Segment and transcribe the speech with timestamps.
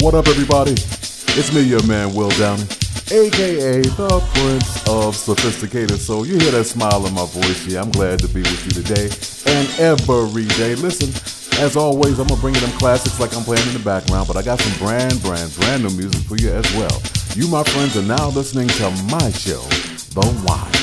[0.00, 0.72] What up, everybody?
[0.72, 2.68] It's me, your man, Will Downing,
[3.10, 5.98] aka the Prince of Sophisticated.
[5.98, 7.80] So you hear that smile in my voice here.
[7.80, 9.10] I'm glad to be with you today
[9.50, 10.76] and every day.
[10.76, 11.10] Listen,
[11.60, 14.36] as always, I'm gonna bring you them classics like I'm playing in the background, but
[14.36, 17.02] I got some brand, brand, brand new music for you as well.
[17.34, 19.62] You, my friends, are now listening to my show,
[20.14, 20.77] The Wild.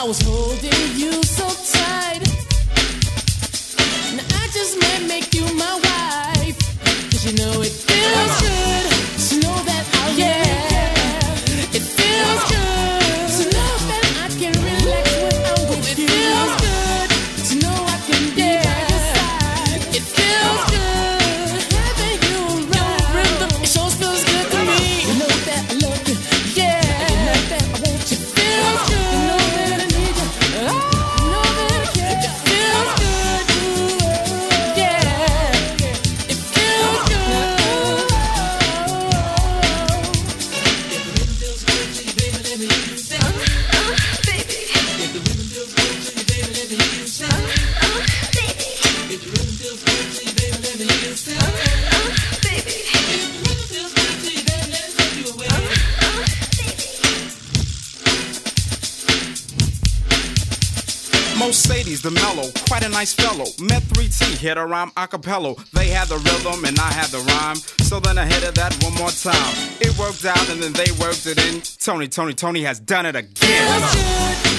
[0.00, 1.69] I was holding you so tight.
[64.40, 65.54] Hit a rhyme a cappella.
[65.74, 67.56] They had the rhythm and I had the rhyme.
[67.84, 69.54] So then I hit it that one more time.
[69.80, 71.60] It worked out and then they worked it in.
[71.78, 74.49] Tony, Tony, Tony has done it again.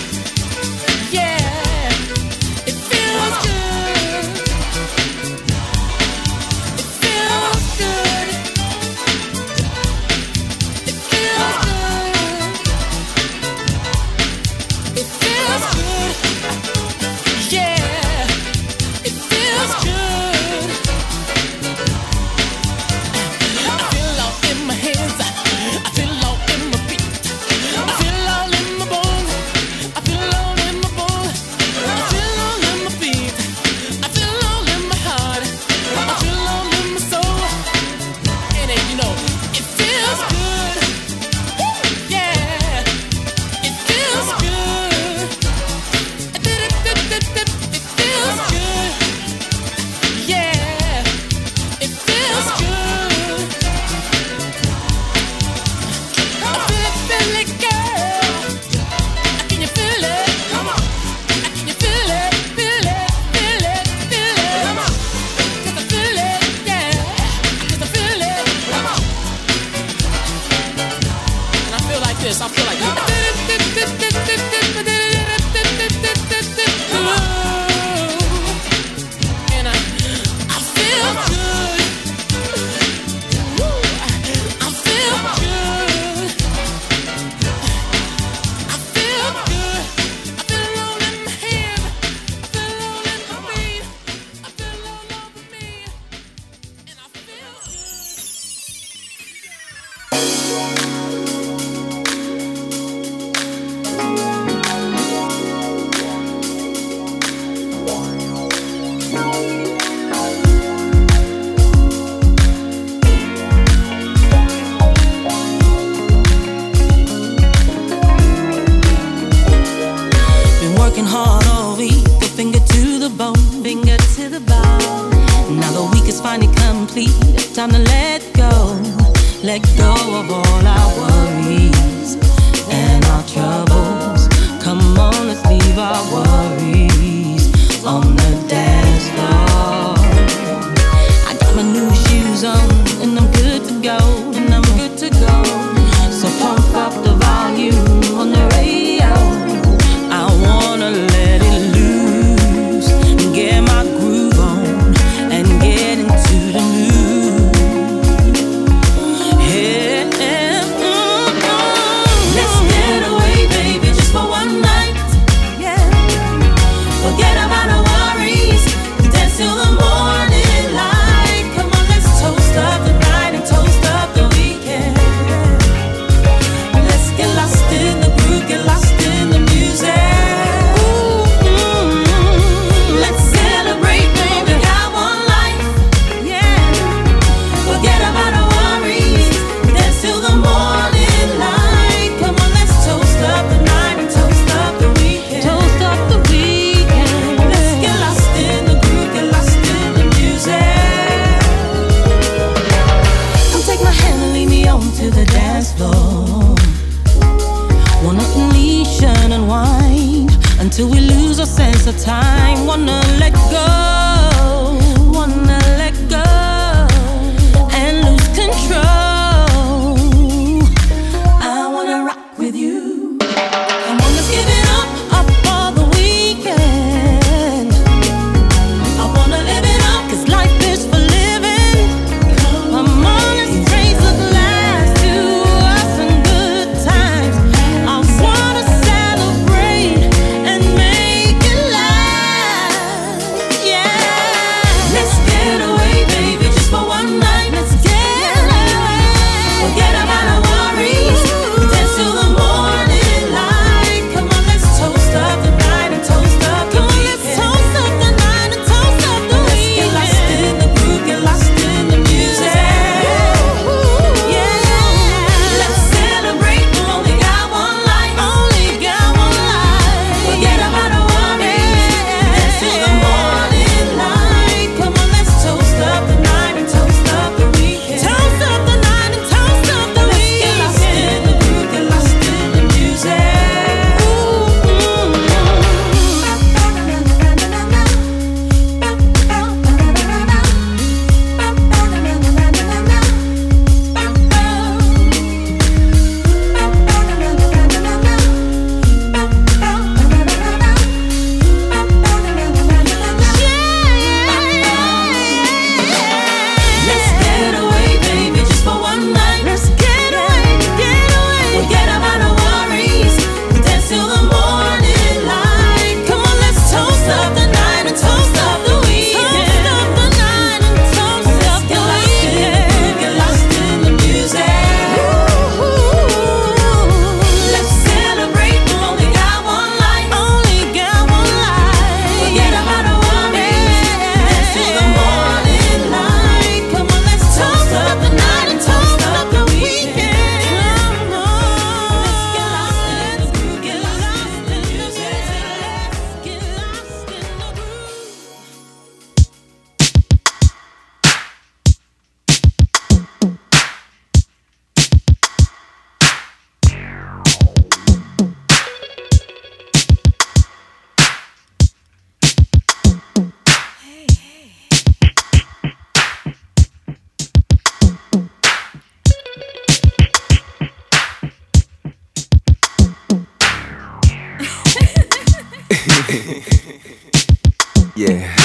[377.95, 378.40] good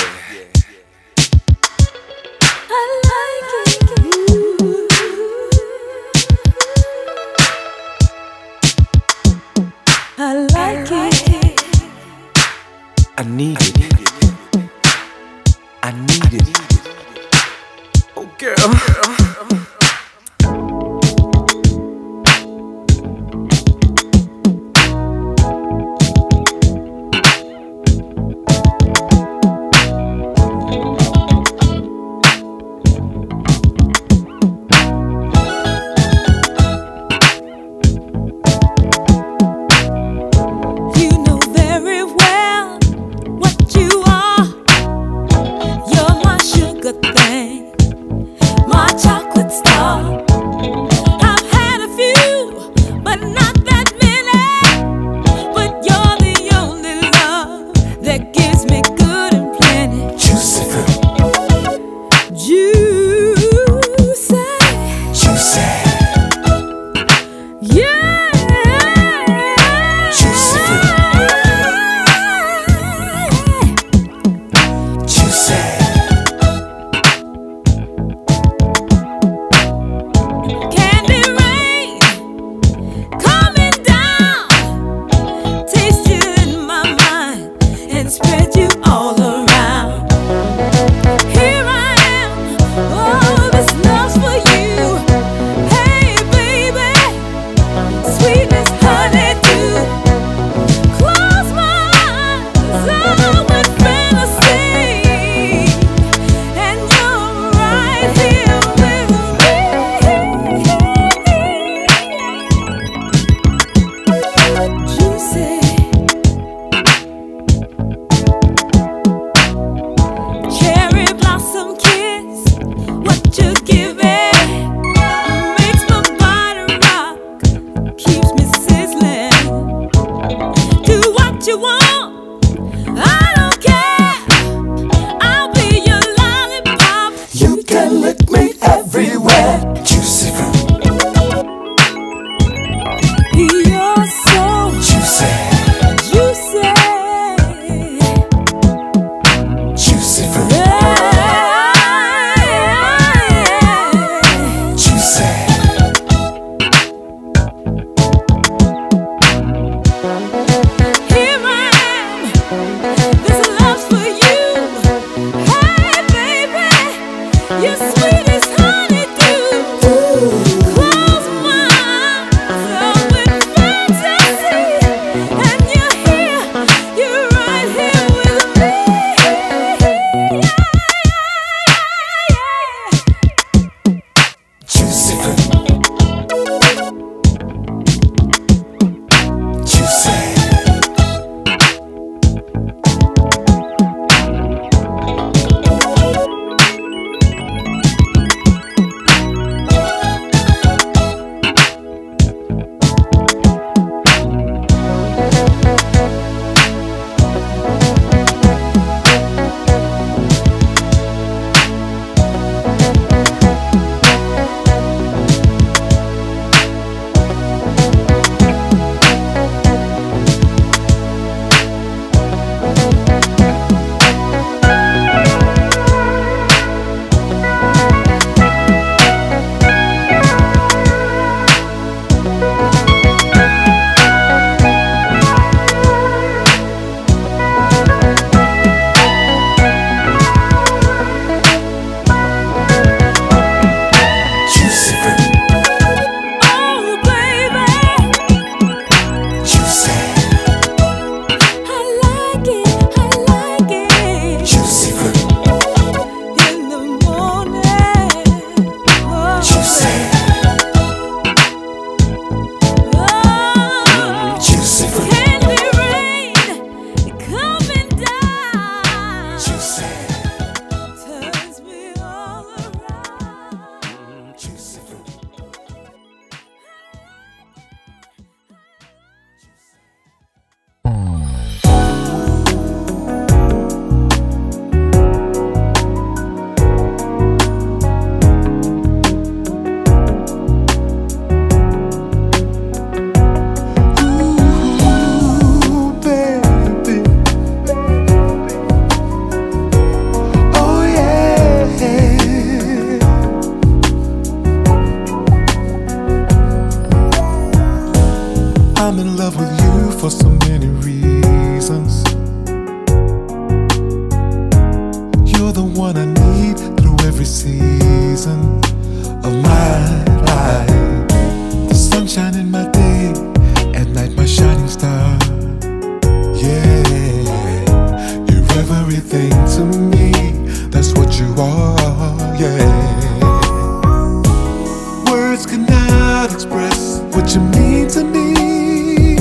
[335.56, 339.16] cannot express what you mean to me.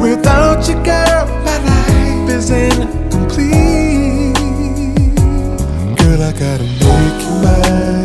[0.00, 4.34] Without you, girl, my life is incomplete.
[5.98, 7.97] Girl, I gotta make you mine.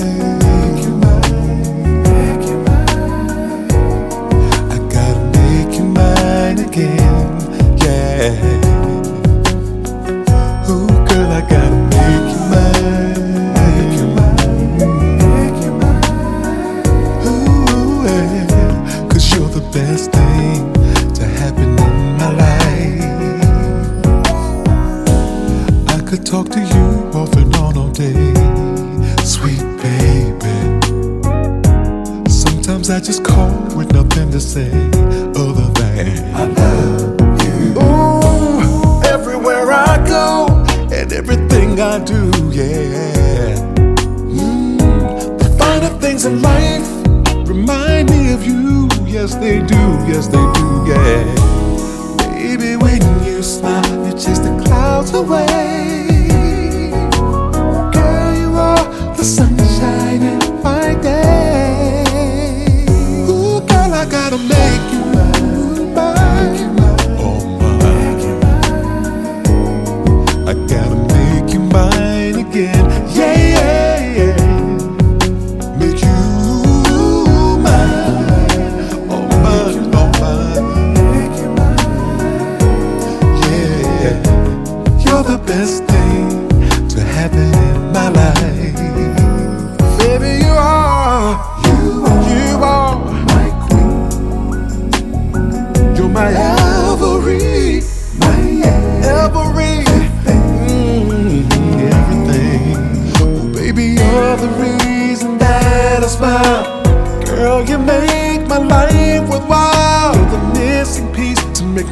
[49.24, 49.76] yes they do,
[50.06, 51.43] yes they do, yeah.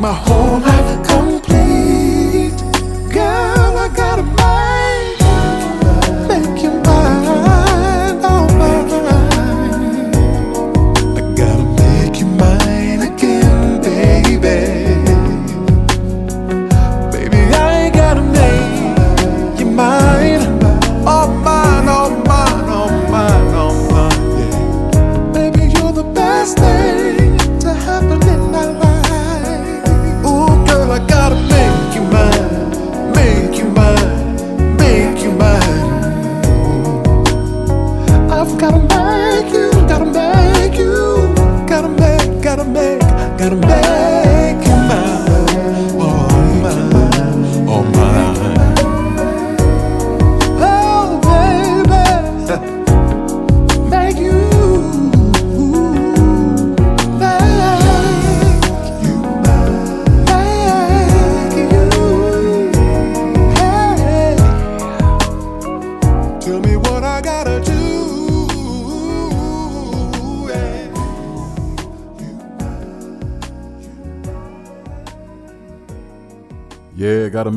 [0.02, 0.81] my whole life.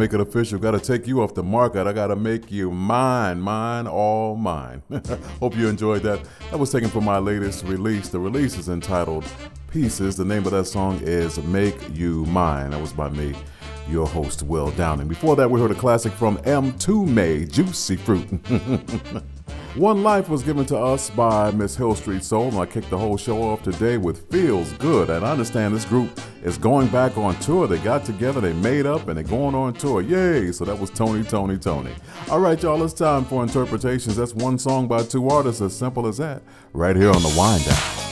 [0.05, 0.59] Make it official.
[0.59, 1.87] Gotta take you off the market.
[1.87, 4.83] I gotta make you mine, mine, all mine.
[5.40, 6.21] Hope you enjoyed that.
[6.51, 8.11] That was taken from my latest release.
[8.11, 9.25] The release is entitled
[9.71, 10.14] Pieces.
[10.14, 12.73] The name of that song is Make You Mine.
[12.73, 13.35] That was by me,
[13.88, 15.09] your host, Will Downing.
[15.09, 18.29] Before that, we heard a classic from Mtume, Juicy Fruit.
[19.77, 22.23] One Life was given to us by Miss Hil St.
[22.23, 25.11] Soul, and I kicked the whole show off today with Feels Good.
[25.11, 27.67] And I understand this group is going back on tour.
[27.67, 30.01] They got together, they made up, and they're going on tour.
[30.01, 30.53] Yay!
[30.53, 31.91] So that was Tony, Toni, Toné.
[32.31, 34.15] All right, y'all, it's time for interpretations.
[34.15, 37.65] That's one song by two artists, as simple as that, right here on the Wind
[37.65, 38.04] Down.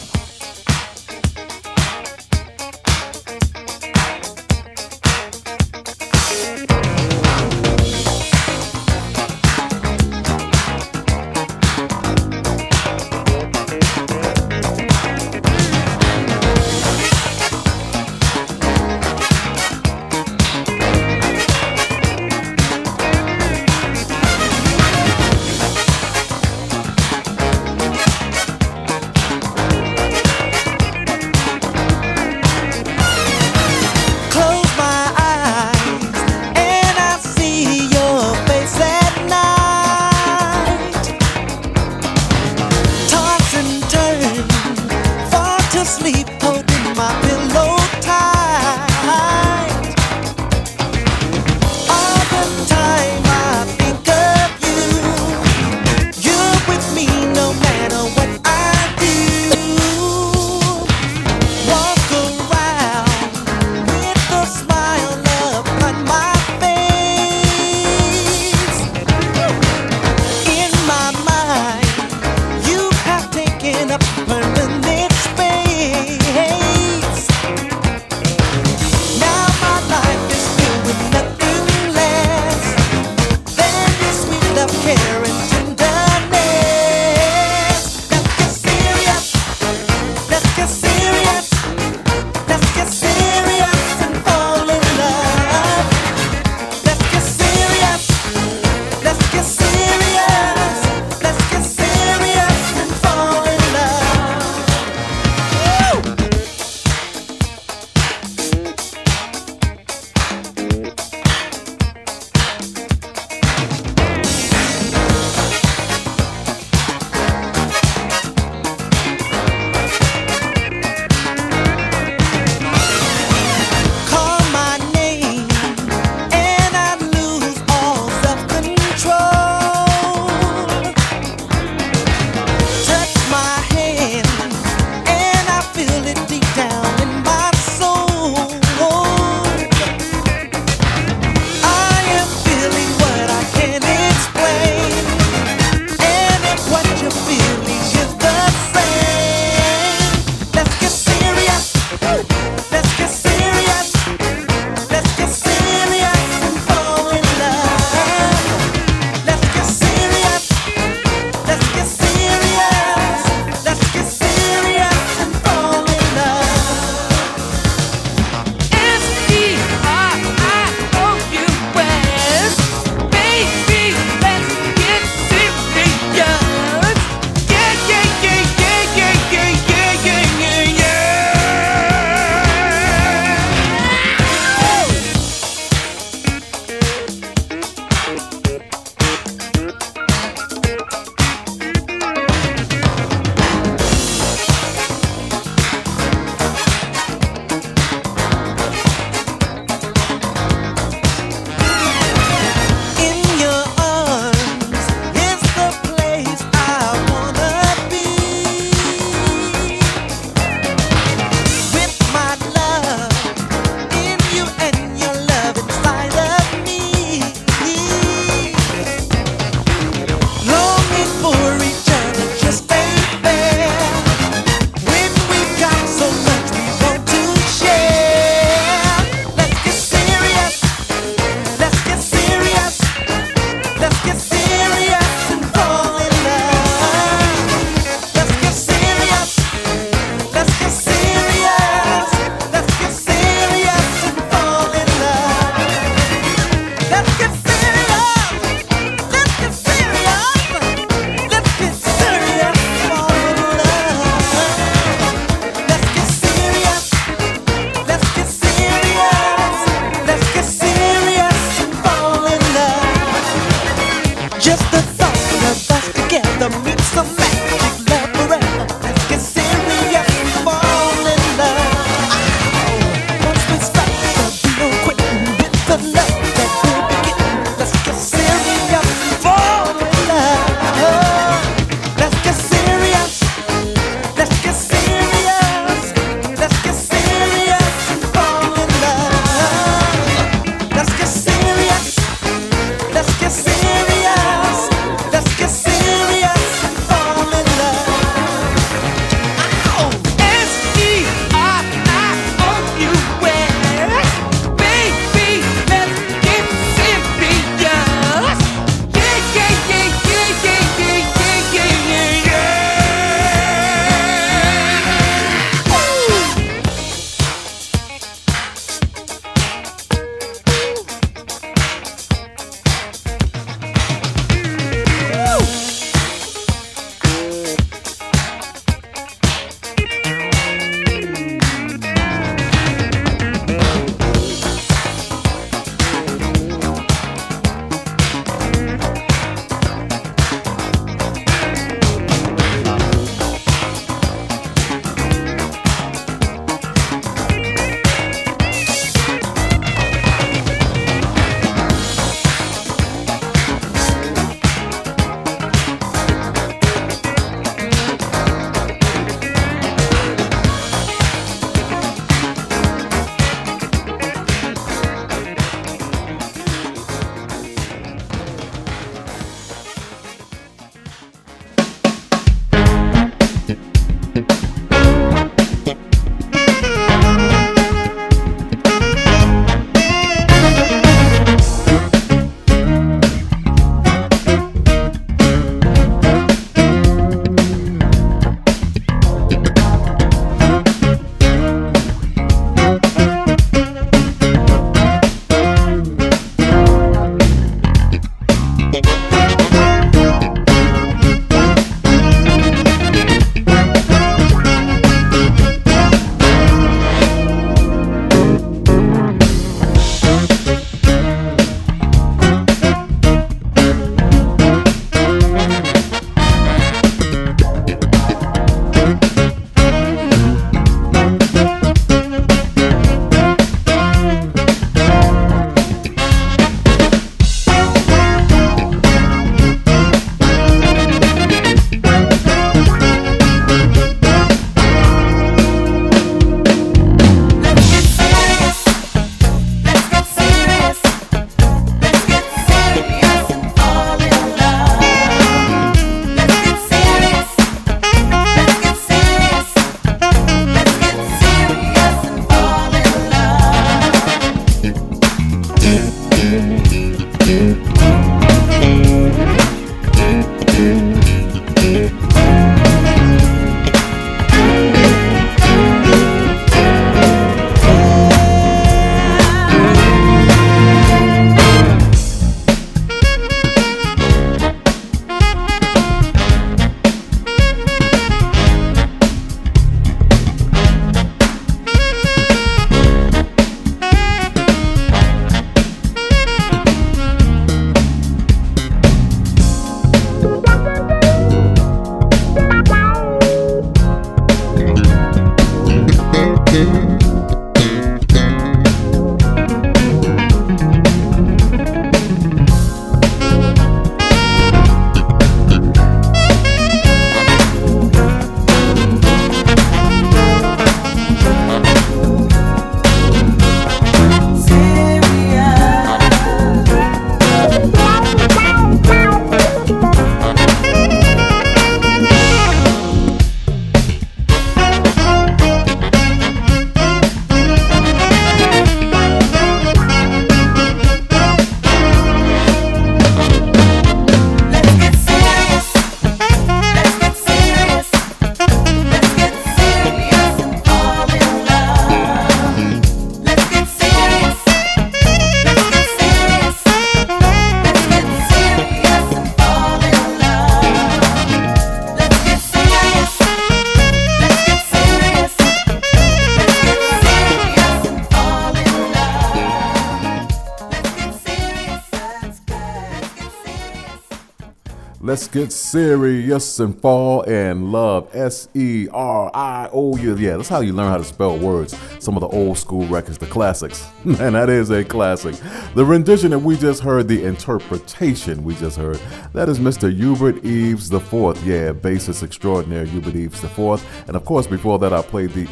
[565.12, 568.08] Let's get serious and fall in love.
[568.16, 570.16] S E R I O U.
[570.16, 571.76] Yeah, that's how you learn how to spell words.
[571.98, 573.86] Some of the old school records, the classics.
[574.22, 575.36] And that is a classic.
[575.74, 579.00] The rendition that we just heard, the interpretation we just heard,
[579.32, 579.94] that is Mr.
[579.94, 580.42] Hubert
[580.88, 581.44] the Fourth.
[581.44, 583.84] Yeah, bassist extraordinaire Hubert the Fourth.
[584.06, 585.46] And of course, before that, I played the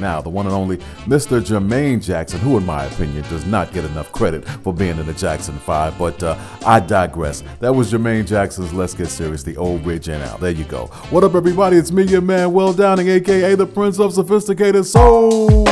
[0.00, 1.40] now the one and only Mr.
[1.40, 5.14] Jermaine Jackson, who, in my opinion, does not get enough credit for being in the
[5.14, 5.98] Jackson Five.
[5.98, 7.42] But uh, I digress.
[7.60, 10.40] That was Jermaine Jackson's Let's Get Serious, the old Ridge and Out.
[10.40, 10.88] There you go.
[11.08, 11.78] What up, everybody?
[11.78, 15.64] It's me, your man, Will Downing, aka the Prince of Sophisticated Soul.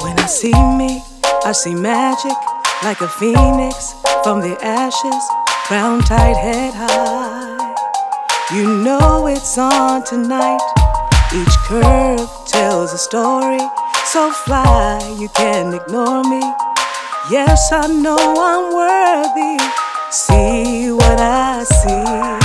[0.00, 1.02] When I see me,
[1.44, 2.32] I see magic
[2.82, 5.24] like a phoenix from the ashes,
[5.66, 8.56] crown tight, head high.
[8.56, 10.79] You know it's on tonight.
[11.32, 13.60] Each curve tells a story,
[14.06, 16.40] so fly you can't ignore me.
[17.30, 19.62] Yes, I know I'm worthy.
[20.10, 22.39] See what I see.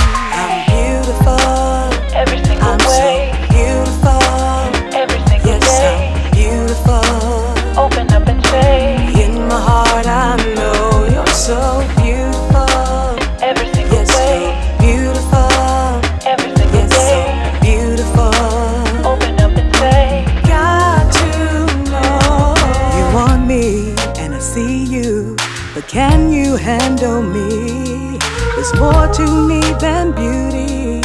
[27.06, 28.18] Handle me?
[28.54, 31.00] There's more to me than beauty.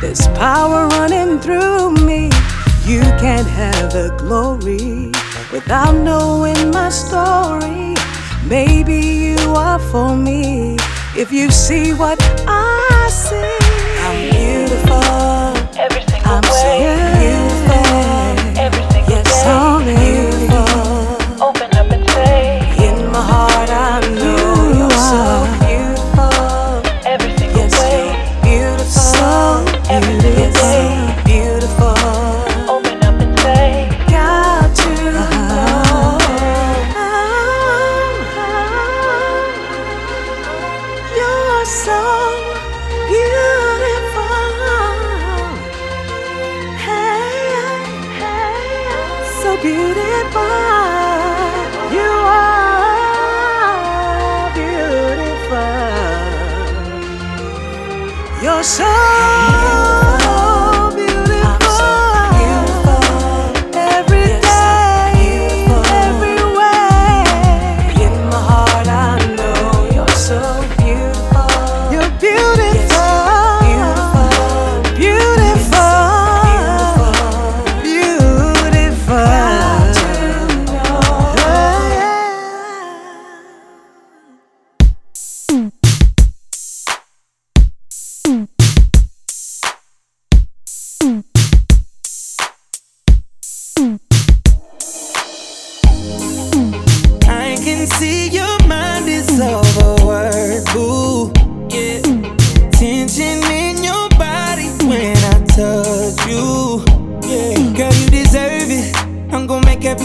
[0.00, 2.30] There's power running through me.
[2.84, 5.12] You can't have the glory
[5.52, 7.94] without knowing my story.
[8.46, 10.76] Maybe you are for me
[11.16, 13.58] if you see what I see.
[14.04, 15.02] I'm beautiful.
[15.84, 16.72] every single I'm so
[17.20, 18.60] beautiful.
[18.64, 19.44] every single Yes, day.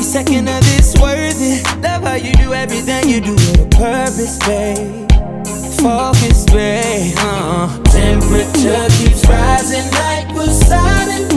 [0.07, 1.65] Second of this worth it.
[1.83, 5.11] Love how you do everything you do with a purpose, babe.
[5.81, 7.13] Focus, babe.
[7.19, 7.67] Uh.
[7.83, 11.27] Temperature keeps rising like Poseidon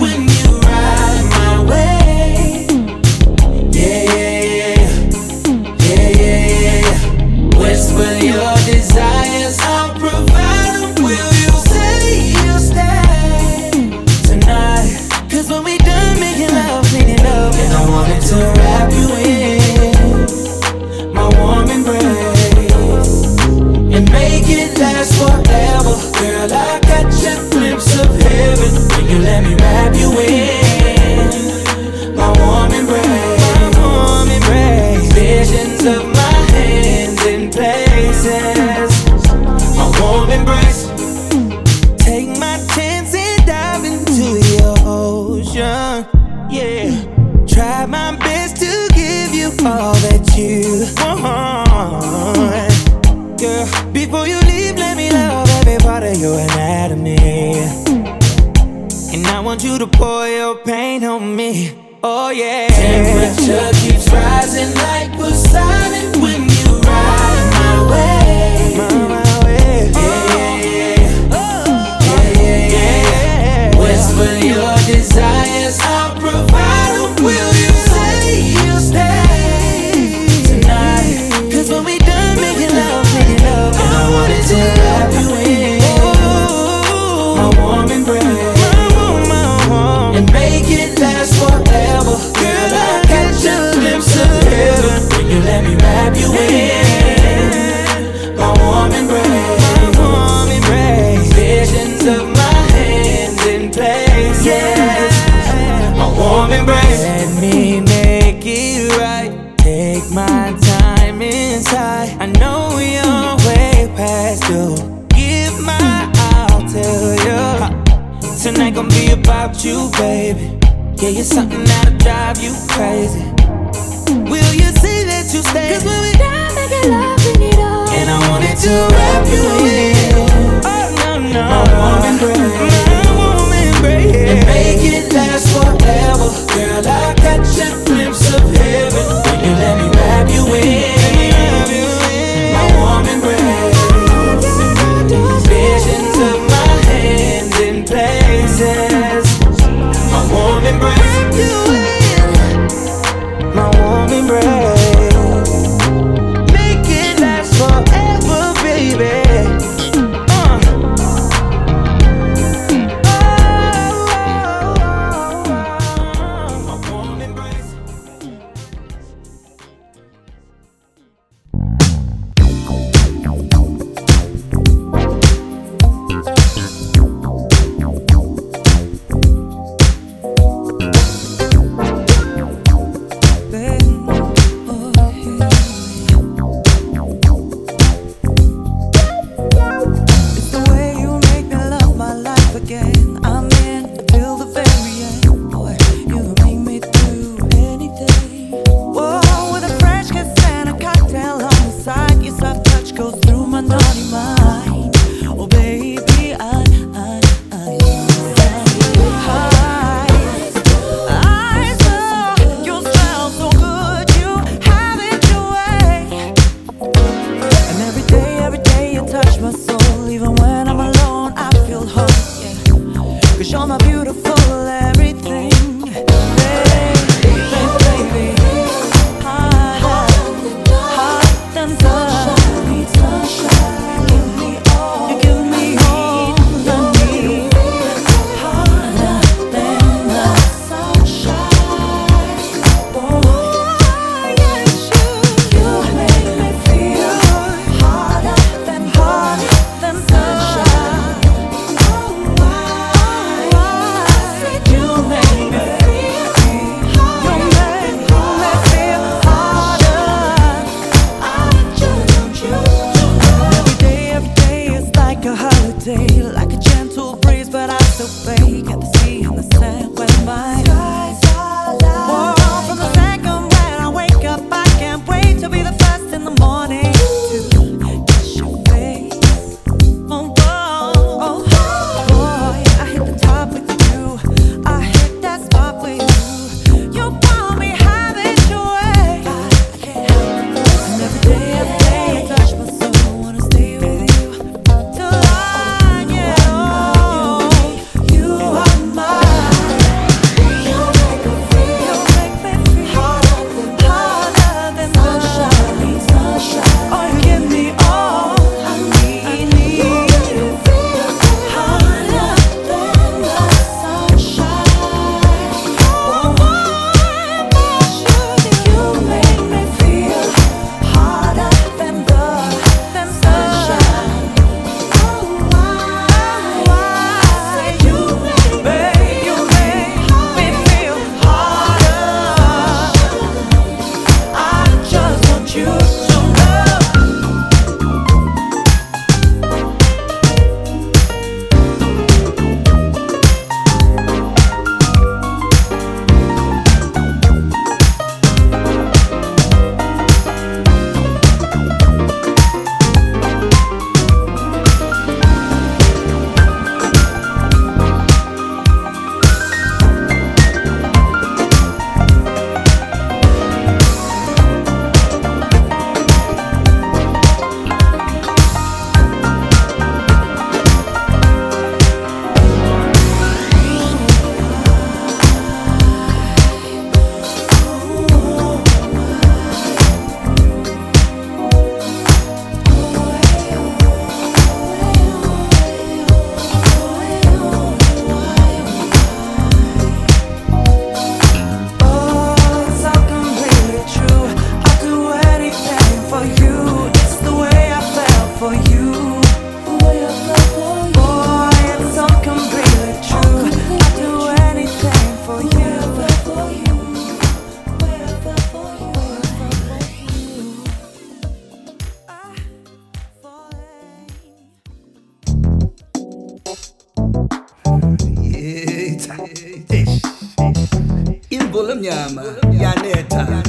[421.80, 422.22] lonyama
[422.60, 423.42] yanetha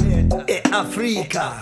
[0.46, 1.61] eafrika.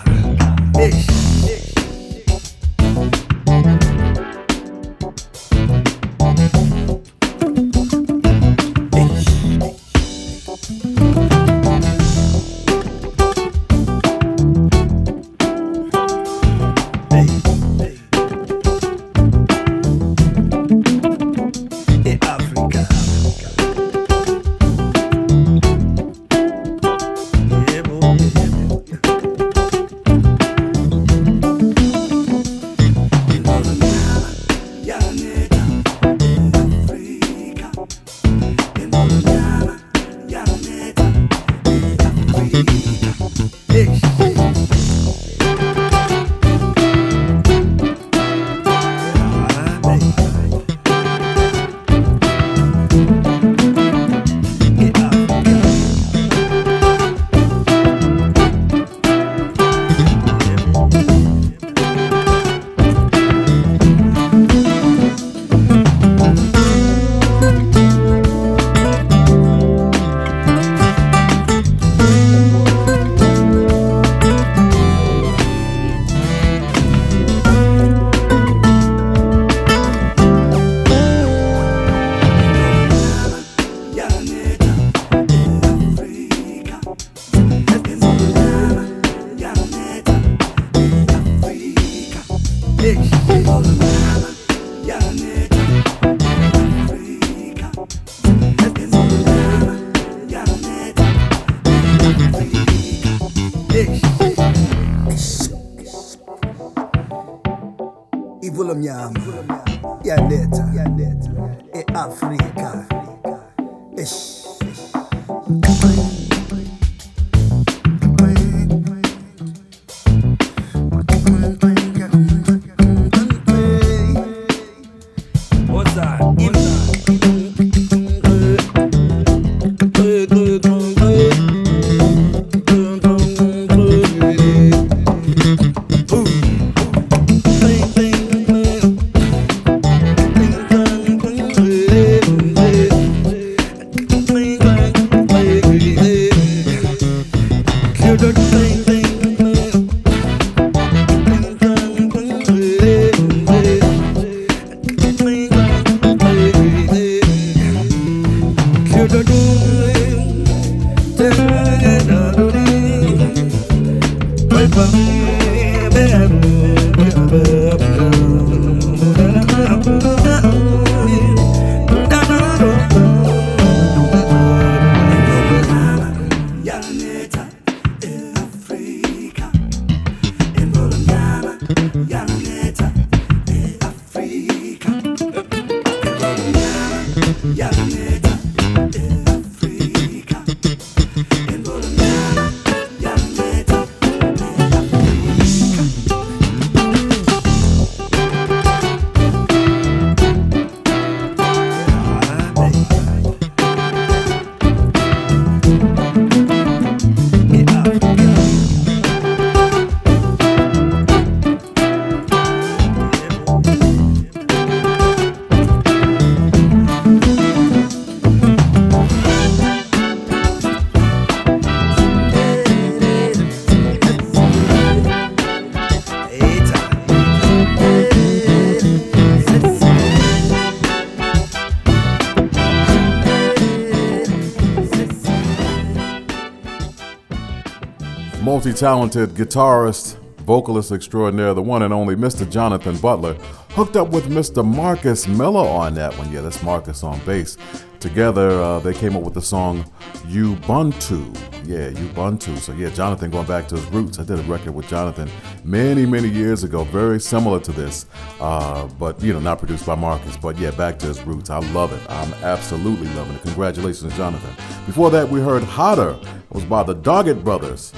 [238.81, 242.49] Talented guitarist, vocalist extraordinaire, the one and only Mr.
[242.49, 243.35] Jonathan Butler,
[243.75, 244.65] hooked up with Mr.
[244.65, 246.31] Marcus Miller on that one.
[246.31, 247.59] Yeah, that's Marcus on bass.
[247.99, 249.83] Together, uh, they came up with the song
[250.29, 251.31] Ubuntu.
[251.63, 252.57] Yeah, Ubuntu.
[252.57, 254.17] So, yeah, Jonathan going back to his roots.
[254.17, 255.29] I did a record with Jonathan
[255.63, 258.07] many, many years ago, very similar to this,
[258.39, 260.37] uh, but, you know, not produced by Marcus.
[260.37, 261.51] But, yeah, back to his roots.
[261.51, 262.01] I love it.
[262.09, 263.43] I'm absolutely loving it.
[263.43, 264.55] Congratulations, Jonathan.
[264.87, 266.17] Before that, we heard Hotter.
[266.19, 267.93] It was by the Doggett Brothers.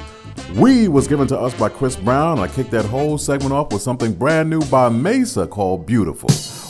[0.56, 2.40] We was given to us by Chris Brown.
[2.40, 6.30] I kicked that whole segment off with something brand new by Maysa called Beautiful.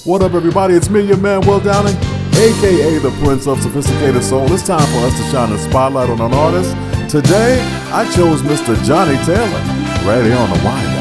[0.09, 0.73] What up, everybody?
[0.73, 4.51] It's me, your man, Will Downing, aka the Prince of Sophisticated Soul.
[4.53, 6.71] It's time for us to shine a spotlight on an artist.
[7.09, 7.59] Today,
[7.91, 8.81] I chose Mr.
[8.85, 10.92] Johnnie Taylor, right here on the wind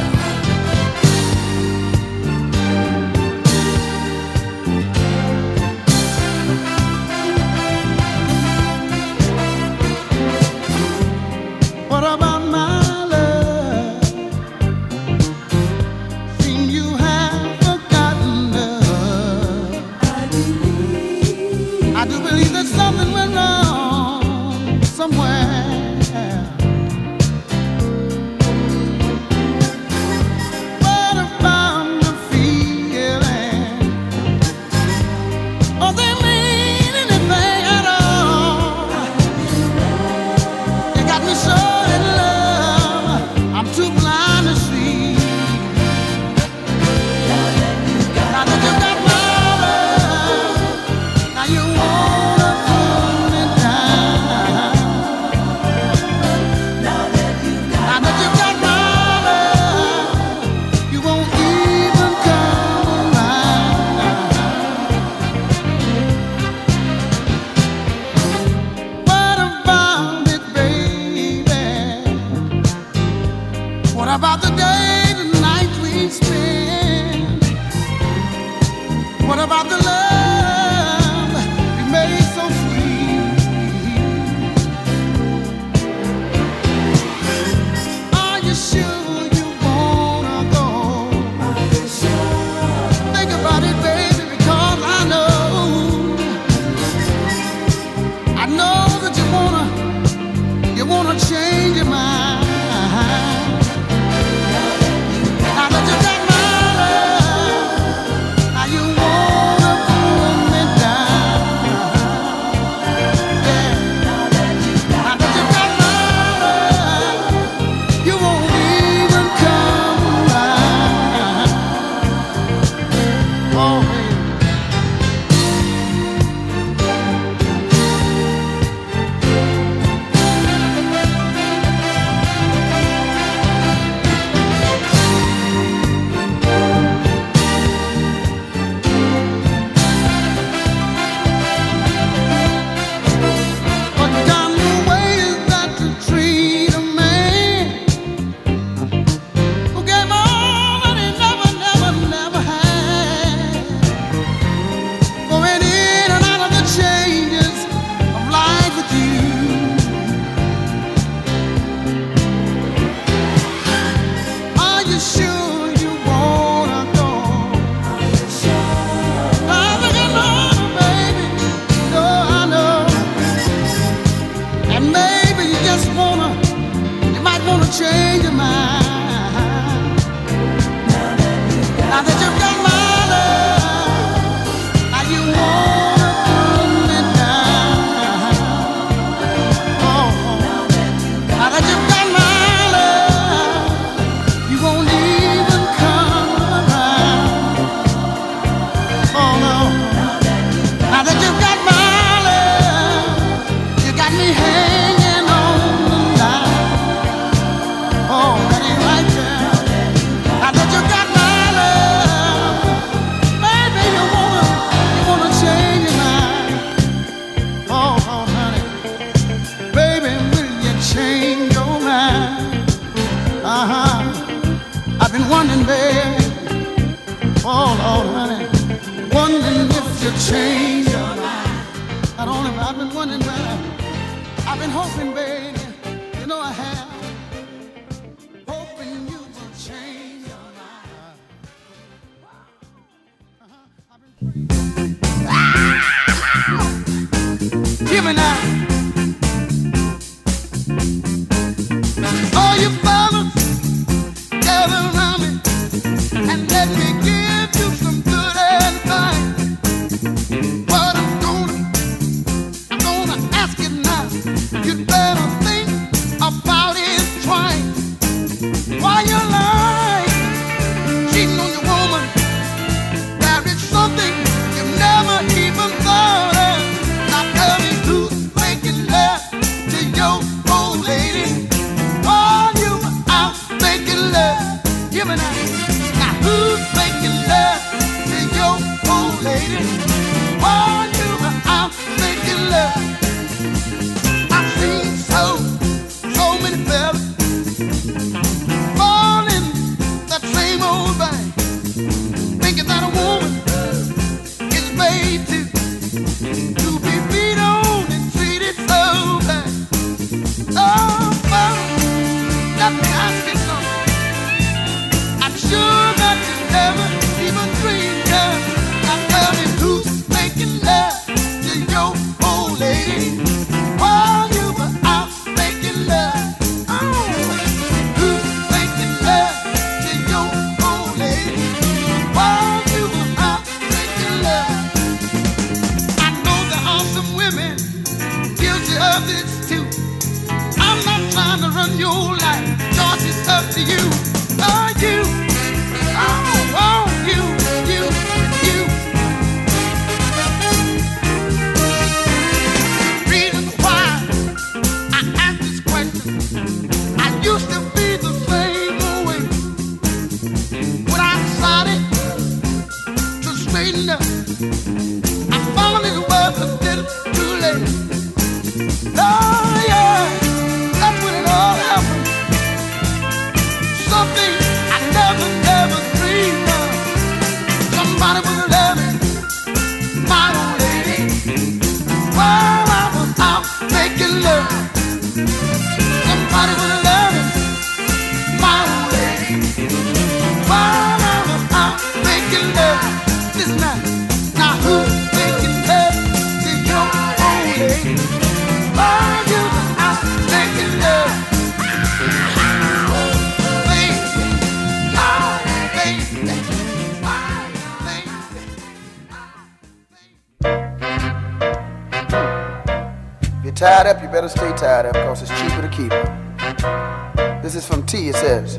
[413.63, 417.41] tied up, you better stay tied up because it's cheaper to keep her.
[417.45, 418.09] This is from T.
[418.09, 418.59] It says,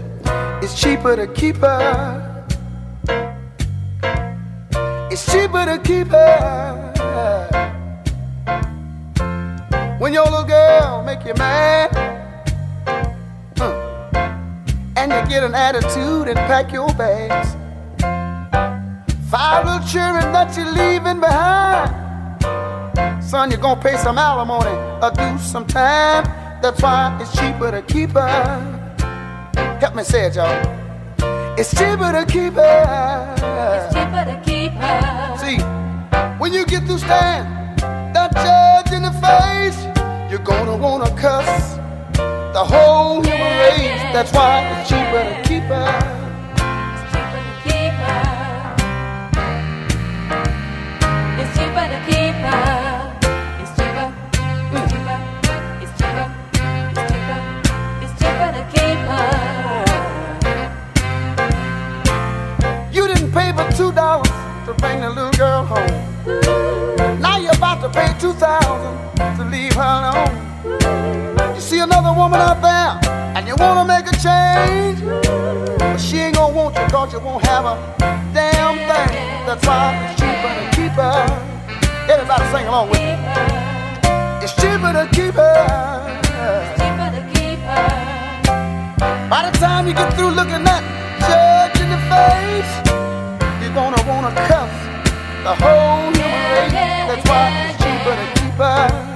[0.63, 2.45] It's cheaper to keep her.
[5.11, 6.93] It's cheaper to keep her.
[9.99, 11.91] When your little girl make you mad,
[14.95, 17.57] and you get an attitude and pack your bags.
[19.29, 22.02] Five little children that you're leaving behind.
[23.25, 26.23] Son, you're gonna pay some alimony or do some time.
[26.61, 28.99] That's why it's cheaper to keep her.
[29.79, 31.57] Help me say it, y'all.
[31.57, 33.35] It's cheaper to keep her.
[33.77, 35.37] It's cheaper to keep her.
[35.37, 35.57] See,
[36.37, 37.47] when you get through staring
[38.13, 39.79] that judge in the face,
[40.29, 41.75] you're gonna wanna cuss
[42.53, 44.01] the whole human race.
[44.13, 46.12] That's why it's cheaper to keep her.
[63.33, 64.29] Pay but two dollars
[64.67, 67.19] to bring the little girl home.
[67.19, 68.95] Now you're about to pay two thousand
[69.37, 71.55] to leave her alone.
[71.55, 75.01] You see another woman out there and you wanna make a change.
[75.79, 77.75] But she ain't gonna want you cause you won't have a
[78.33, 79.45] damn thing.
[79.47, 81.25] That's why it's cheaper to keep her.
[82.13, 83.17] Everybody sing along with me.
[84.43, 86.21] It's cheaper to keep her.
[86.77, 89.27] Cheaper to keep her.
[89.27, 90.83] By the time you get through looking that
[91.25, 92.82] judge in the face,
[93.73, 94.69] gonna wanna cuff
[95.43, 96.71] the whole human race.
[96.71, 99.12] That's why it's cheaper to keep her.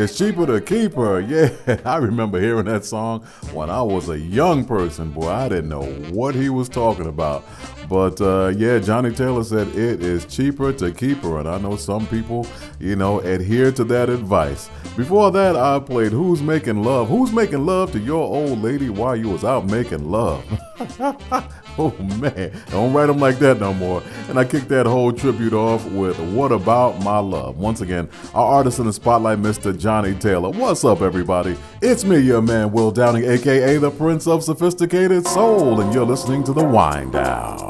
[0.00, 1.20] It's cheaper to keep her.
[1.30, 1.50] Yeah,
[1.84, 3.20] I remember hearing that song
[3.52, 5.10] when I was a young person.
[5.10, 7.44] Boy, I didn't know what he was talking about.
[7.88, 11.38] But uh, yeah, Johnnie Taylor said it is cheaper to keep her.
[11.38, 12.46] And I know some people,
[12.78, 14.70] you know, adhere to that advice.
[14.96, 17.08] Before that, I played Who's Making Love?
[17.08, 20.44] Who's Making Love to Your Old Lady While You Was Out Making Love?
[21.80, 24.02] oh man, don't write them like that no more.
[24.28, 27.56] And I kicked that whole tribute off with What About My Love?
[27.58, 29.76] Once again, our artist in the spotlight, Mr.
[29.76, 30.50] Johnnie Taylor.
[30.50, 31.56] What's up, everybody?
[31.80, 36.44] It's me, your man, Will Downing, aka the Prince of Sophisticated Soul, and you're listening
[36.44, 37.69] to The Wind Down.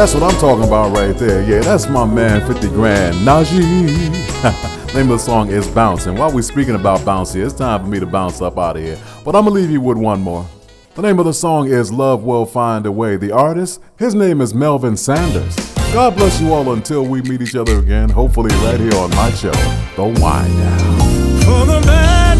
[0.00, 1.42] That's what I'm talking about right there.
[1.42, 3.66] Yeah, that's my man 50 Grand, Najee.
[4.94, 6.16] Name of the song is Bouncing.
[6.16, 8.98] While we're speaking about bouncy, it's time for me to bounce up out of here.
[9.26, 10.46] But I'm gonna leave you with one more.
[10.94, 13.18] The name of the song is Love Will Find a Way.
[13.18, 15.54] The artist, his name is Melvin Sanders.
[15.92, 19.30] God bless you all until we meet each other again, hopefully right here on my
[19.32, 19.52] show,
[19.96, 21.40] The Wind Down.
[21.42, 22.38] For the bad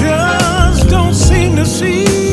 [0.00, 2.29] just don't seem to see.